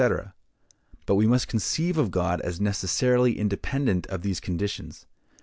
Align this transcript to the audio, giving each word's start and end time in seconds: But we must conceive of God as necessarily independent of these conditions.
But 1.05 1.13
we 1.13 1.27
must 1.27 1.47
conceive 1.47 1.95
of 1.99 2.09
God 2.09 2.41
as 2.41 2.59
necessarily 2.59 3.37
independent 3.37 4.07
of 4.07 4.23
these 4.23 4.39
conditions. 4.39 5.05